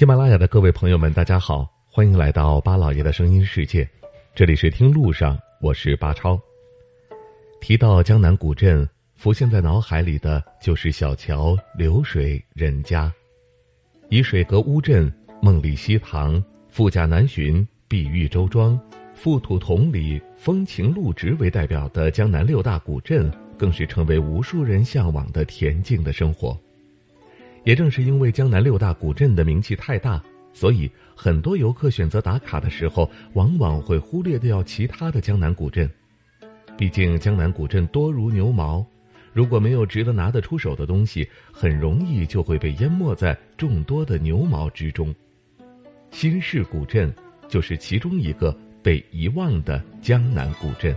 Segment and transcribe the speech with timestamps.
[0.00, 3.86] 喜马拉雅的各位朋友们，大家好，欢迎来到巴老爷的声音世界。
[4.34, 6.40] 这里是听路上，我是巴超。
[7.60, 13.12] 提到江南古镇，浮现在脑海里的就是小桥流水人家，
[14.08, 18.80] 以水阁乌镇、梦里西塘、富甲南浔、碧玉周庄、
[19.12, 26.58] 富土同里、风情路直为代表的江南六大古镇，更是成为无数人向往的恬静的生活。
[27.64, 35.88] 也正是因为江南六大古镇的名气太大，所以很多游客选择打卡的时候，往往会忽略掉其他的江南古镇。
[36.76, 38.84] 毕竟江南古镇多如牛毛，
[39.32, 45.14] 如果没有值得拿得出手的东西，很容易就会被淹没在众多的牛毛之中。
[46.10, 47.12] 新市古镇
[47.48, 50.96] 就是其中一个被遗忘的江南古镇。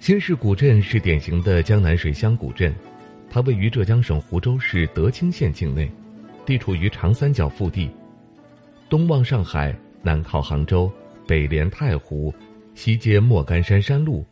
[0.00, 2.74] 新市古镇是典型的江南水乡古镇。
[3.28, 5.90] 它位于浙江省湖州市德清县境内，
[6.44, 7.90] 地处于长三角腹地，
[8.88, 10.90] 东望上海，南靠杭州，
[11.26, 12.32] 北连太湖，
[12.74, 14.24] 西接莫干山山路。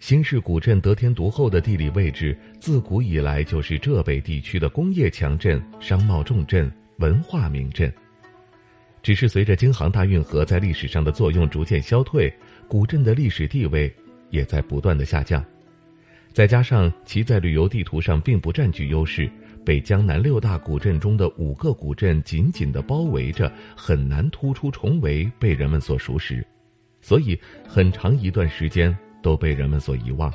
[0.00, 7.92] 新市古镇得天独厚的地理位置，自古以来就是浙北地区的工业强镇、商贸重镇、文化名镇。
[9.02, 12.32] 只是随着京杭大运河在历史上的作用逐渐消退，
[12.68, 13.92] 古镇的历史地位
[14.30, 15.44] 也在不断的下降。
[16.38, 19.28] 再加上其在旅游地图上并不占据优势，
[19.64, 26.46] 被江南六大古镇中的五个古镇紧紧的包围着，很难突出重围被人们所熟识，
[27.00, 30.32] 所以很长一段时间都被人们所遗忘。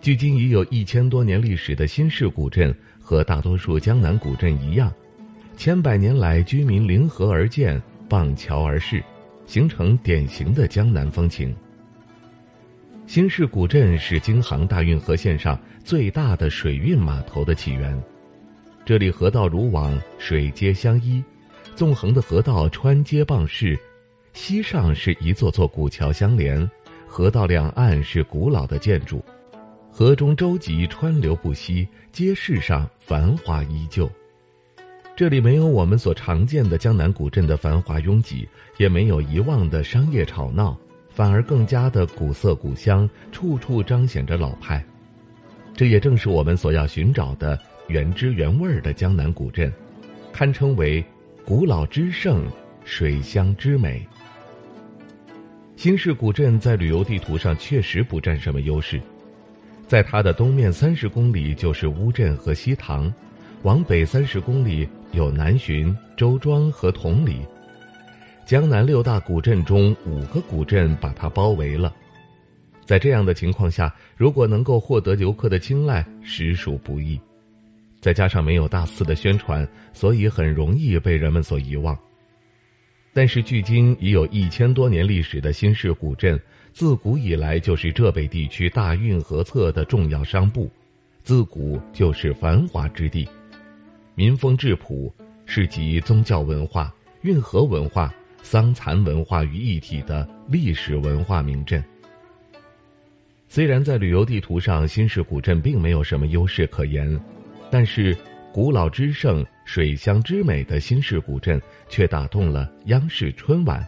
[0.00, 4.92] 距今已有一千多年历史的新市古镇，和大多数江南古镇一样，
[5.56, 9.02] 千百年来居民临河而建，傍桥而市，
[9.46, 11.52] 形成典型的江南风情。
[13.12, 18.02] 新市古镇是京杭大运河线上最大的水运码头的起源，
[18.86, 21.22] 这里河道如网，水街相依，
[21.76, 23.78] 纵横的河道穿街傍市，
[24.32, 26.66] 西上是一座座古桥相连，
[27.06, 29.22] 河道两岸是古老的建筑，
[29.90, 34.10] 河中舟楫川流不息，街市上繁华依旧。
[35.14, 38.48] 这里没有我们所常见的江南古镇的繁华拥挤，
[38.78, 40.74] 也没有遗忘的商业吵闹。
[41.14, 44.82] 反而更加的古色古香，处处彰显着老派，
[45.76, 49.70] 这也正是我们所要寻找的原汁原味的江南古镇，
[50.32, 51.04] 堪称为
[51.44, 52.46] 古老之盛，
[52.84, 54.06] 水乡之美。
[55.76, 59.00] 新市古镇在旅游地图上确实不占什么优势，
[59.86, 63.12] 在它的东面三十公里就是乌镇和西塘，
[63.62, 67.40] 往北三十公里有南浔、周庄和同里。
[68.44, 71.94] 江南六大古镇中，五个古镇把它包围了。
[72.84, 77.18] 在这样的情况下，如果能够获得游客的青睐，实属不易。
[78.00, 81.96] 再加上没有大肆的宣传，所以很容易被人们所遗忘。
[83.14, 86.38] 但是，距今已有一千多年历史的新市古镇，
[86.72, 90.68] 自古以来就是浙北地区大运河侧的重要商埠，
[91.22, 93.26] 自古就是繁华之地，
[94.16, 95.14] 民风质朴，
[95.46, 98.12] 是集宗教文化、运河文化。
[98.42, 101.82] 桑蚕文化于一体的历史文化名镇。
[103.48, 107.20] 虽然在旅游地图上，新市古镇并没有什么优势可言，
[107.70, 108.16] 但是
[108.52, 113.86] 古老之盛、水乡之美的新市古镇却打动了央视春晚。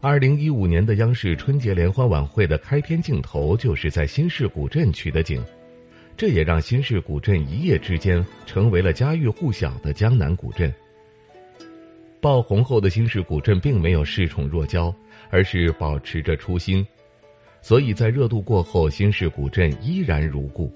[0.00, 5.42] 二零一五年的央视春节联欢晚会的开篇镜头就是在新市古镇取的景，
[6.14, 10.70] 这也让新市古镇一夜之间成为了家喻户晓的江南古镇。
[12.24, 14.90] 爆红后的新市古镇并没有恃宠若骄，
[15.28, 16.82] 而是保持着初心，
[17.60, 20.72] 所以在热度过后，新市古镇依然如故，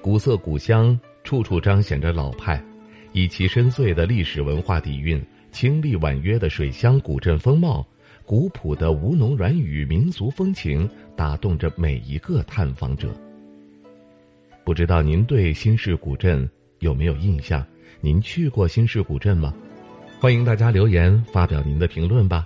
[0.00, 2.62] 古色古香，处处彰显着老派，
[3.10, 5.20] 以其深邃的历史文化底蕴、
[5.50, 7.84] 清丽婉约的水乡古镇风貌、
[8.24, 13.08] 古朴的吴侬软语民俗风情，打动着每一个探访者。
[14.62, 17.66] 不知道您对新市古镇有没有印象？
[18.00, 19.52] 您去过新市古镇吗？
[20.20, 22.44] 欢迎大家留言发表您的评论吧，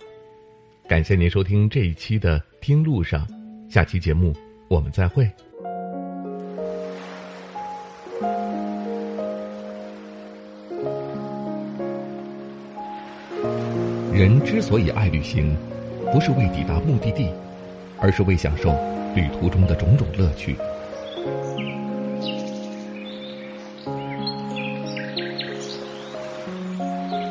[0.87, 3.26] 感谢您收听这一期的《听路上》，
[3.69, 4.32] 下期节目
[4.69, 5.29] 我们再会。
[14.12, 15.56] 人之所以爱旅行，
[16.12, 17.29] 不是为抵达目的地，
[17.99, 18.71] 而是为享受
[19.17, 20.55] 旅途中的种种乐趣。